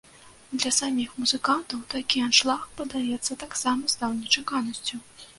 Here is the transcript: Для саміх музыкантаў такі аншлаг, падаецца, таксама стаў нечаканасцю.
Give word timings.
Для 0.61 0.69
саміх 0.75 1.09
музыкантаў 1.23 1.83
такі 1.93 2.23
аншлаг, 2.27 2.63
падаецца, 2.79 3.37
таксама 3.43 3.93
стаў 3.95 4.15
нечаканасцю. 4.23 4.95